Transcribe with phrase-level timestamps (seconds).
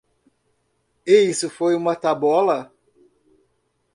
[1.05, 2.73] E isso foi uma tabola.